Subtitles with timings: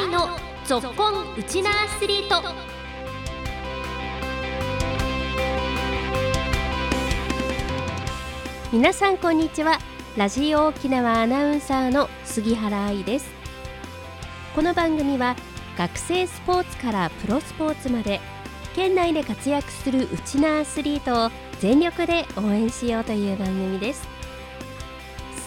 [0.00, 0.30] 愛の
[0.64, 2.42] ぞっこんウチナアスリート。
[8.72, 9.78] 皆さんこんにちは。
[10.16, 13.28] ラジオ沖縄アナウンサーの杉原愛です。
[14.54, 15.36] この番組は
[15.76, 18.22] 学生スポーツからプロスポーツまで
[18.74, 24.08] 県内で活躍するウチナアスリートを全力で応援しようという番組です。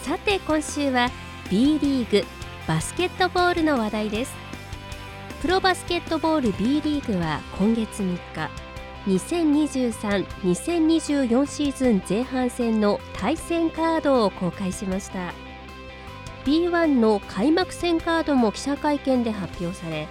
[0.04, 1.10] さて今週は
[1.50, 2.24] B リーグ
[2.68, 4.43] バスケットボールの話題です。
[5.44, 8.50] プロバスケットボール B リーグは今月3日
[10.42, 15.34] 2023-2024シーズン前半戦の対戦カードを公開しました。
[16.46, 20.08] B1 の開幕戦カードも記者会見で発表され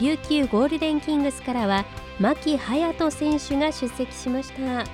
[0.00, 1.84] 琉球ゴールデンキングスからは
[2.18, 4.86] 牧隼人選手が出席しました。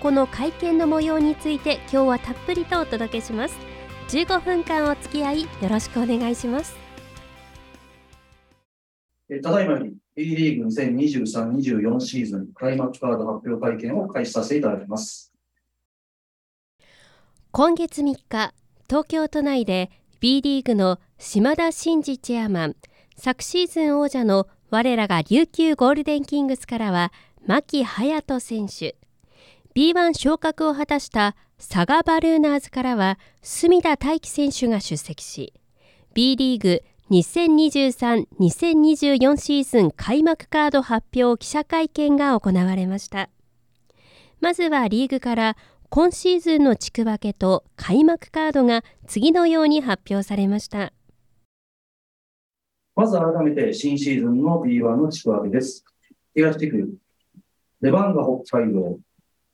[0.00, 3.58] この会見の模様について今日はたっぷりとお届けします。
[4.06, 6.81] 15分間お付き合いよろしくお願いします。
[9.40, 15.32] ただいまに B リーグ2023-24シーズン開幕カード発表会見を開始させていただきます。
[17.50, 18.54] 今月3日
[18.88, 22.76] 東京都内で B リーグの島田真二チェアマン
[23.16, 27.12] 昨シーズン王者の我らが琉球ゴールデンキングスからは
[27.46, 28.96] 牧隼人選手。
[29.74, 35.54] B1 昇格を果たした佐賀バルーナーズからは隅田大輝選手が出席し
[36.12, 43.28] B リーグ2023-2024シーズン開幕カード発表記者会見が行われました。
[44.40, 45.58] まずはリーグから
[45.90, 50.94] 今シーズンの地区分けと開幕カードが次のように発表されました。
[52.96, 55.84] まず改めて新シーズンの B1 の地区分けです。
[56.34, 56.94] 東地区
[57.82, 58.98] レバンガ北海道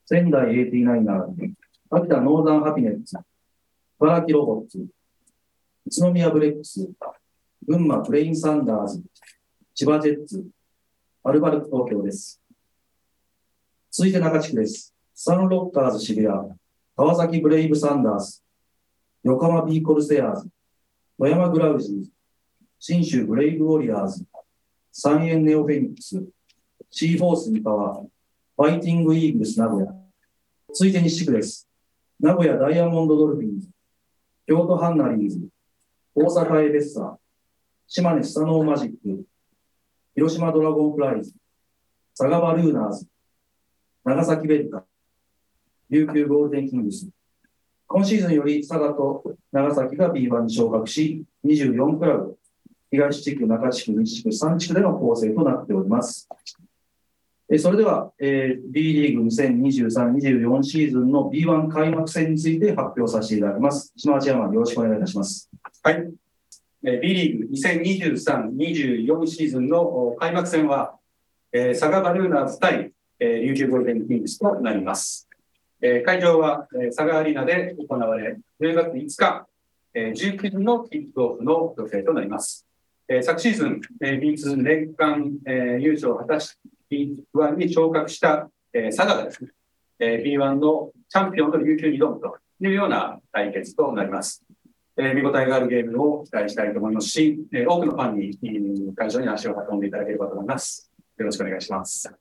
[0.07, 1.55] 仙台 89ers
[1.91, 3.19] 秋田ノーザンハピネッツ
[4.01, 4.87] 茨城ロボッツ宇
[5.99, 6.89] 都宮ブレックス
[7.69, 9.03] 群馬クレインサンダーズ、
[9.75, 10.43] 千葉ジェッツ、
[11.23, 12.41] アルバルク東京です。
[13.91, 14.95] 続いて中地区です。
[15.15, 16.33] サンロッカーズ渋谷、
[16.97, 18.43] 川崎ブレイブサンダース、
[19.23, 20.49] 横浜ビーコルセアーズ、
[21.19, 22.11] 富山グラウジーズ、
[22.79, 24.25] 信州ブレイブウォリアーズ、
[24.91, 26.25] 三遠ネオフェニックス、
[26.91, 29.93] シーホース三河、ファイティングイーグルス名古屋。
[30.73, 31.69] 続いて西地区です。
[32.19, 33.69] 名古屋ダイヤモンドドルフィンズ、
[34.47, 35.39] 京都ハンナリーズ、
[36.15, 37.28] 大阪エヴェッサ、
[37.91, 39.25] 島根スサノーマジック、
[40.15, 41.33] 広島ドラゴンフライズ、
[42.15, 43.07] 佐賀バルーナーズ、
[44.05, 44.85] 長崎ヴェルカ、
[45.89, 47.09] 琉球ゴールデンキングス。
[47.87, 52.37] 今シーズンより佐賀と長崎が B1 に昇格し、24クラブ、
[52.91, 56.29] 東地区、中地区、西地区、3地区での構成となっております。
[57.51, 63.95] えそれでは、えー、B リーグ2023-24シーズンの B1 開幕戦について発表させていただきます。
[63.97, 65.49] 島内山よろしくお願いいたします。
[65.83, 66.13] はい。
[66.83, 70.95] B リーグ2023-24シーズンの開幕戦は、
[71.51, 75.29] え佐賀バルーナーズ対、琉球ゴールデンキングスとなります。
[75.81, 79.47] え会場は、え佐賀アリーナで行われ、10月5日、
[79.93, 82.65] え19時のキックオフの予定となります。
[83.09, 86.55] え昨シーズン、え B2 年間、え優勝を果たし、
[86.89, 89.51] B1 に昇格した、え佐賀がですね、
[89.99, 94.45] え B1 のチャンピオンの琉球に挑むというような対決となります。
[95.01, 100.91] えー、見応えがあるゲームを期待したいと思いますし、えー、多くのファンに会場に足を運んでいただければと思います。
[101.17, 102.13] よろしくお願いします。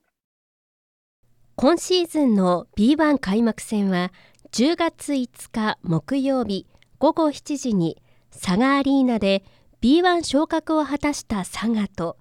[1.56, 4.12] 今シーズンの B1 開幕戦は
[4.52, 6.68] 10月5日木曜日
[7.00, 8.00] 午後7時に
[8.32, 9.42] 佐賀アリーナで
[9.82, 12.16] B1 昇格を果たした佐賀と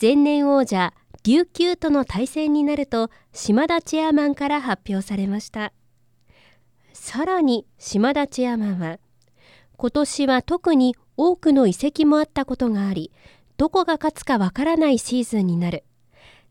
[0.00, 0.92] 前年王者
[1.24, 5.72] 琉球との対戦になると島田チェアマンから発表されました
[6.92, 8.98] さらに島田チェアマンは
[9.82, 13.10] 今年は特に多くの移籍もあったことがあり
[13.56, 15.82] どこが勝つかわからないシーズンになる。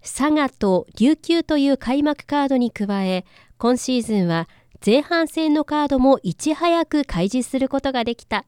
[0.02, 3.24] 佐賀と琉球という開幕カードに加え
[3.58, 4.50] 今シーズンは
[4.86, 8.44] 前半戦のカードもいち早く開示することができた。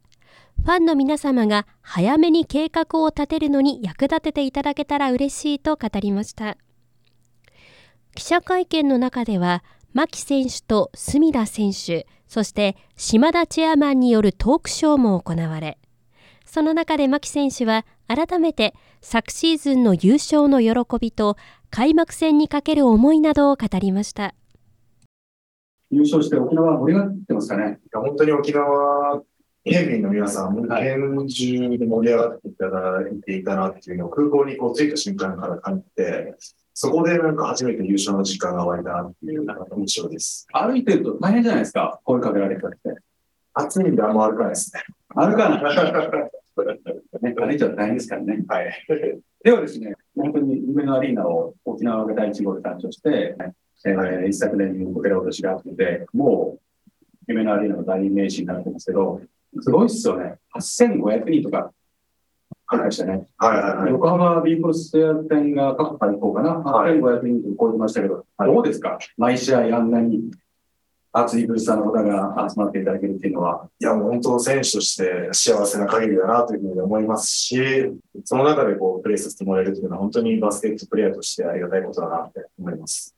[0.58, 6.58] ファンの皆様が早めに計画を立てるのに役立てていただけたら嬉しいと語りました。
[8.16, 9.64] 記者会見の中では
[9.94, 15.78] 牧選手と隅田選手そして島田チェアマンによるトークショーも行われ
[16.46, 21.38] その中で牧選手は改めて昨シーズンの優勝の喜びと
[21.70, 24.34] 開幕戦にかける思いなどを語りました。
[25.92, 27.80] 優勝して沖縄盛り上がってますかね？
[27.84, 29.22] いや本当に沖縄
[29.64, 36.36] 県民の皆さん、県中で盛り上がっていただいていたなっていうのを空港にこう着いた瞬間から感じて、
[36.74, 39.46] そこでなんか初めて優勝の時間が湧いたなっていう
[39.78, 40.48] 印象です。
[40.52, 42.78] 歩いてると大変じゃないですか、声かけられたって。
[43.54, 44.82] 暑いんであんま歩かないですね。
[45.10, 45.64] 歩かない。
[47.22, 48.44] ね、あれ以上大変ですからね。
[48.48, 48.84] はい。
[49.44, 53.54] ではですね、本当に夢のアリーナを沖縄が第一号で誕生して、えー
[54.28, 56.62] 一昨年に受ける落としがあって、もう
[57.28, 59.22] 夢のアリーナの大名詞になってますけど、
[59.60, 60.36] すごいっすよね。
[60.56, 61.74] 8500人とか、
[62.92, 63.28] したね。
[63.38, 63.92] はいはいはい。
[63.92, 66.56] 横浜ビーコルステア店が過去最高かな。
[66.56, 68.98] はい8500人と超えてましたけど、どうですか？
[69.18, 70.32] 毎試合あんなに
[71.16, 73.70] 熱いブースターの方が集まっていただけるっていうのは。
[73.80, 77.92] いや、もう本当選手として幸せな限りだなというふうに思いますし、
[78.24, 83.16] その中でこう、プレーさせてもらえるというのは本当にバスケットプレイヤーとしてありがたいことだなって思います。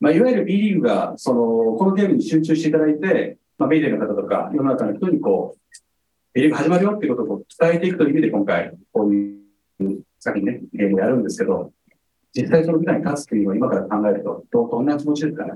[0.00, 1.40] まあ、いわゆる B リーグが、その、
[1.78, 5.60] このゲームに集中していただいて、まあ、メディアの方とか、世の中の人にこう、
[6.34, 9.36] リーグ始まるよっていうことを伝えていくという意味で今回、こうい
[9.80, 11.72] う、先にね、ゲームをやるんですけど、
[12.32, 15.52] 実際その舞台に立つというのを今から考えると、どどんな気持ちですかね。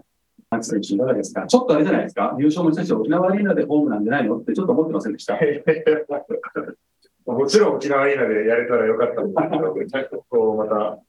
[0.50, 5.34] マキ選手いかがですかちょっとあれじゃないですか優勝もしたし、沖縄アリーナでホームなんじゃないのってちょっと思ってませんでした。
[7.26, 11.00] もちろん沖縄アリーナでやれたらよかったんですけど、こうまた、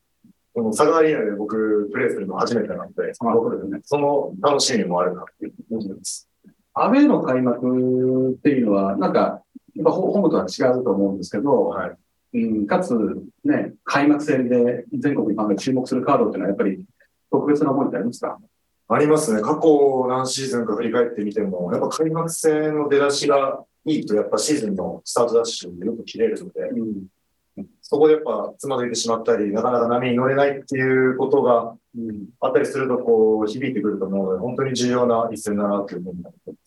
[0.56, 3.80] この佐賀アリーナで僕プレーするの初めてなので、まあそうですね。
[3.84, 6.28] その楽しみもあるなっていう思います。
[6.74, 9.44] アウェーの開幕っていうのは、なんか、
[9.76, 11.98] やっぱホームとは違うと思うんですけど、はい。
[12.32, 12.94] うん、かつ、
[13.44, 16.84] ね、開幕戦で全国にファンが注目するカードっていうのは、やっぱり
[17.32, 18.40] 特別な思いってありますか？
[18.88, 19.42] ありますね。
[19.42, 27.06] 過去何シーズンか振り返ってみても、やっぱ開幕戦の出だしがいいと、やっぱシーズンのスタートダッシュよく切れるので、うん。
[27.82, 32.28] そこでやっぱつまずいてしまったり、なかなか波に乗れないっていうことがうん。
[32.40, 36.60] あったりすると、こう、響いてくると思うので、本当に重要な一戦だなというふうに思ってます。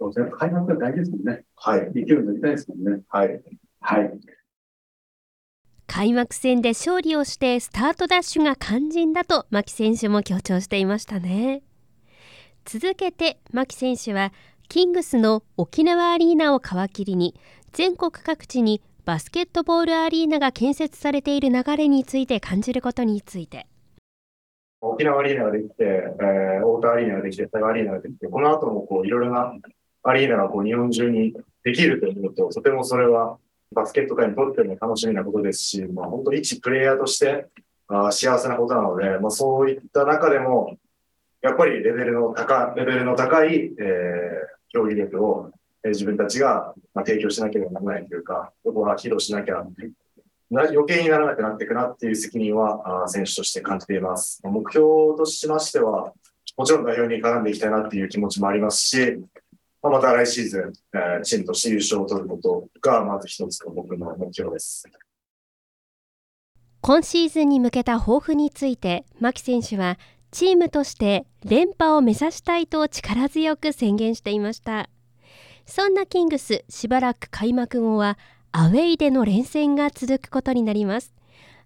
[0.00, 0.30] そうですね。
[0.32, 1.44] 開幕が大事ですもんね。
[1.56, 1.92] はい。
[1.92, 3.02] 勢いに乗りたいですもんね。
[3.08, 3.42] はい。
[3.80, 4.20] はい。
[5.86, 11.62] 開幕戦で勝利をしてスタートダッシュが肝心だと牧選手も強調していましたね
[12.64, 14.32] 続けて牧選手は
[14.68, 17.34] キングスの沖縄アリーナを皮切りに
[17.72, 23.66] 全国各地にバスケットボールアリーナが建設されている流れについて感じることについて
[24.80, 29.52] 沖縄アリーナができて、えー、大田アリーナができて、佐賀アリーナができて、この後もこう、いろいろな
[30.02, 33.38] アリーナがこう、日本中にできると思うと、とてもそれは
[33.72, 37.46] バスケット界にとっても楽しみなことですし、まあ、本当に一プレイヤーとして
[37.88, 40.76] あ幸せなことなので、まあ、そういった中でも、
[41.42, 43.72] やっぱりレベルの高レベルの高い、えー、
[44.70, 45.50] 競技力を、
[45.84, 49.64] えー自分たちが、まあ、提供しなければならないというか、そこは披露しなきゃ
[50.50, 54.42] な余計にならなくなっていくなっていう責任はあ選手として感じています。
[54.44, 56.12] 目標としましては、
[56.56, 59.22] もちろん代表に絡んでいきたいなっていう気持ちもありますし、
[59.82, 64.84] まあ、また来シーズン、えーチームとして優勝を取ることが、まず一つの僕の目標です。
[66.82, 69.98] 今シーズンに向けた抱負について牧選手は
[70.30, 74.88] チームとして連覇を目指したいと力強く宣言していました。
[75.66, 78.18] そんなキングスしばらく開幕後は
[78.50, 81.12] アウェイでの連戦が続くことになります。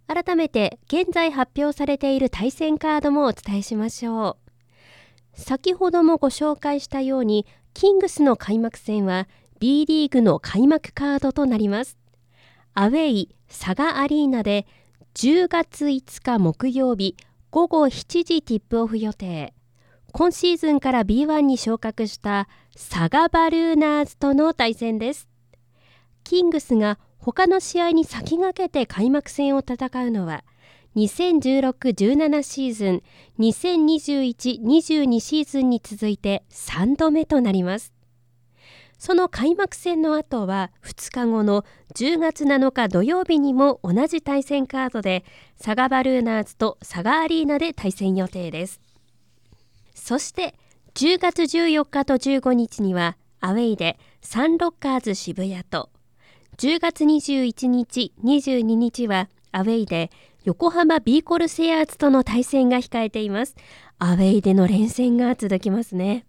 [0.07, 4.37] 改めて現在発表されている対戦カードもお伝えしましょ
[5.37, 5.41] う。
[5.41, 9.27] 先ほどもご紹介したようにキングスの開幕戦は
[9.59, 11.99] B リーグの開幕カードとなります。
[12.73, 14.67] アウェイ佐賀アリーナで
[15.15, 17.17] 10月5日木曜日
[17.51, 19.55] 午後7時ティップオフ予定。
[20.13, 25.29] 今シーズンから B1 に昇格した佐賀バルーナーズとの対戦です。
[26.23, 30.45] キングスが他の試合に先駆けて開幕戦を戦うのは
[30.97, 33.03] 2016-17シーズン
[33.39, 37.93] 2021-22シーズンに続いて3度目となります。
[38.99, 45.25] その開幕戦の後は2日後の10月7日土曜日にも同じ対戦カードで
[45.59, 48.81] 佐賀バルーナーズと佐賀アリーナで対戦予定です。
[49.95, 50.55] そして
[50.95, 55.91] 10月14日と15日にはアウェイでサンロッカーズ渋谷と
[56.57, 60.11] 10月21日22日はアウェイで
[60.45, 63.57] 横浜ビーコルセアーズとの対戦が控えています
[63.99, 66.27] アウェイでの連戦が続きますね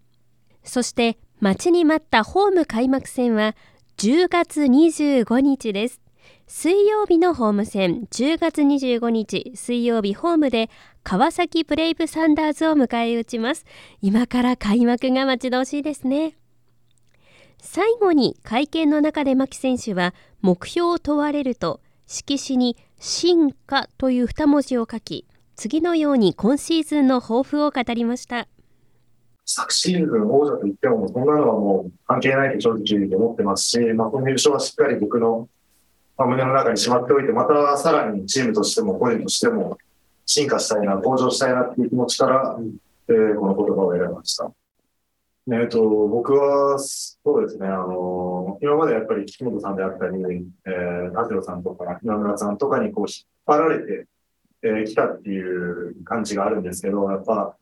[0.64, 3.54] そして待ちに待ったホーム開幕戦は
[3.98, 6.02] 10月25日です。
[6.46, 10.68] 水曜日のホーム戦、10月25日水曜日ホームで
[11.02, 13.64] 川崎ブレイブサンダーズを迎え撃ちます。
[14.02, 16.36] 今から開幕が待ち遠しいですね。
[17.58, 28.48] 最後に会見の中で牧選手は目標を問われると色紙に進化という2文字を書き、次のように今シーズンの抱負を語りました。
[29.44, 35.48] 昨シーズン王者と言っても、そんなのはもう関係ないと正直思ってますし、まあ、この優勝はしっかり僕の、
[36.16, 39.78] まあ、胸の中にしまっておいて、またさらにチームとしても個人としても
[40.24, 42.58] 進化したいな、向上したいなっていう気持ちから、
[43.08, 44.50] えーこの言葉を選びました。
[45.48, 50.20] えっと、僕は、そうですね、あの、今までやっぱり岸本さんであったり、
[50.66, 54.08] えー、田代さんとか、今村さんとかにこう引っ張られて、
[54.62, 57.56] えー、来たっていう感じがあるんですけど、やっぱ、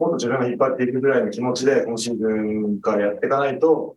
[0.00, 3.96] もっと自分が引っ張っていくぐらいの気持ちで、今シーズンからやっていかないと、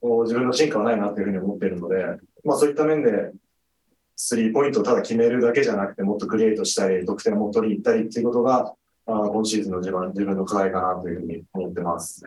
[0.00, 2.04] 自分の進化はないなというふうに思っているので、
[2.42, 3.32] まあそういった面で、
[4.16, 12.24] スリーポイントをただ決めるだけじゃなくて、もっとクリエイトしたり、得点を取りに行ったりっていうことが、あ今シーズンの自分自分の課題かなというふうに思ってます。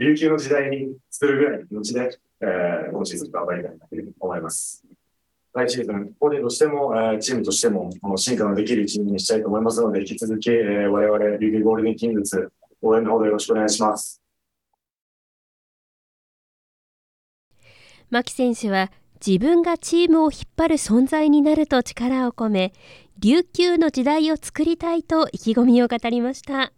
[0.00, 4.82] 琉球の時代にするぐらいの気持ちで、えー、今シーズン頑張りたいなというふうに思います。
[5.52, 14.22] 来シーズン、個人としても、えー、チームとしても、進化のできるチームにしたいと思いますので、引き続き、えー、我々、琉球ゴールデンキングス、応援のほどよろしくお願いします。
[18.08, 18.90] 牧選手は
[19.24, 22.72] 自分がチームを引っ張る存在になると力を込め
[23.20, 26.72] 琉球の時代を作りたいと意気込みを語りました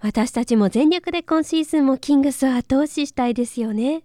[0.00, 4.02] 私たちも全力で今シーズンもキングスを後押ししたいですよね。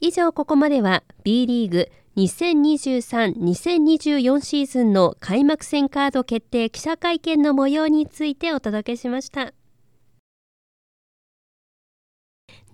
[0.00, 9.52] 以上ここまでは B リーグ2023-2024シーズンの開幕戦カード決定記者会見の模様についてお届けしました。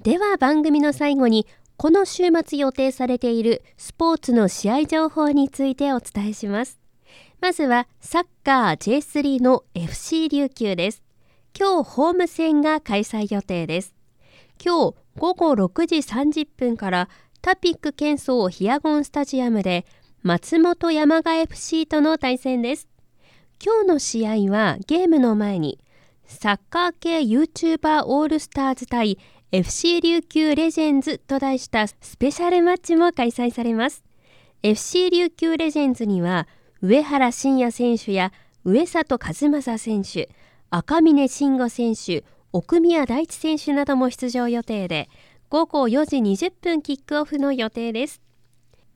[0.02, 6.78] では番組の最後にこの週末予定されているスポーツの試合情報についてお伝えします。
[7.40, 11.02] まずはサッカー J3 の FC 琉球です。
[11.58, 13.94] 今日ホーム戦が開催予定です。
[14.64, 17.08] 今日午後6時30分から
[17.42, 19.84] タピック県総ヒアゴンスタジアムで
[20.22, 22.88] 松本山雅 FC との対戦です。
[23.62, 25.78] 今日の試合はゲームの前に
[26.24, 29.18] サッカー系 YouTuber オールスターズ対
[29.52, 34.02] FC 琉球レジェンズと題したスペシャルマッチも開催されます。
[34.62, 36.48] FC 琉球レジェンズには
[36.80, 38.32] 上原晋也選手や
[38.64, 40.30] 上里和正選手
[40.74, 45.10] 赤嶺慎吾選手奥宮大地選手なども出場予定で
[45.50, 48.22] 午後4時20分キックオフの予定です。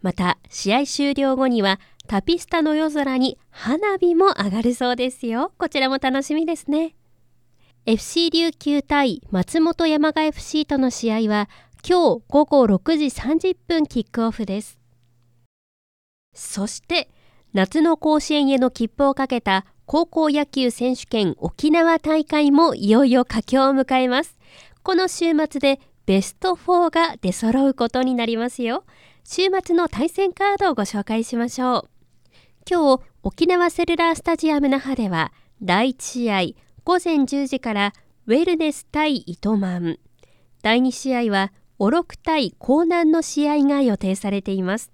[0.00, 5.52] また試合終了後にはタピスタの夜空に花火も上がるそうですよ。
[5.58, 6.94] こちらも楽しみですね。
[7.84, 11.50] FC 琉球対松本山雅 FC との試合は
[11.86, 14.78] 今日午後6時30分キックオフです。
[16.32, 17.10] そして
[17.52, 24.36] 夏の甲子園への切符をかけた高校野球選手権沖縄大会もいよいよ佳境を迎えます。
[24.82, 28.84] この週末でベスト4が出揃うことになりますよ。
[29.22, 31.88] 週末の対戦カードをご紹介しましょう。
[32.68, 36.40] 今日沖縄セルラースタジアム那覇では第1試合
[36.84, 37.92] 午前10時から
[38.26, 40.00] ウェルネス対糸満。
[40.62, 44.90] 第2試合はオロク対江南の試合が予定されています。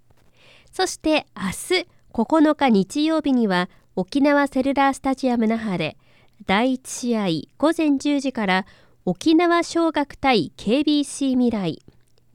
[0.70, 5.96] そして明日9日日曜日には沖縄セルラースタジアム那覇で
[6.46, 7.26] 第1試合
[7.58, 8.66] 午前10時から
[9.04, 11.82] 沖縄尚学対 KBC 未来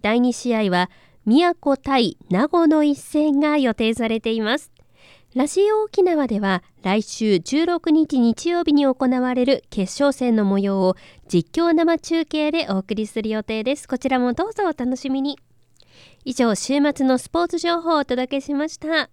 [0.01, 0.89] 第2試合は
[1.25, 4.71] 宮古対名護の一戦が予定されています
[5.37, 10.95] ラジオ沖縄では来週16日日曜日に行われる決勝戦の模様を
[11.27, 13.87] 実況生中継でお送りする予定です。
[13.87, 15.37] こちらもどうぞお楽しみに。
[16.25, 19.11] 以上、週末のスポーツ情報をお届けしました。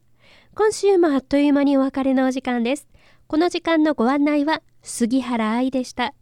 [0.56, 2.86] 今週もあっという間にお別れのお時間です。
[3.26, 6.14] この時間のご案内は杉原愛でした。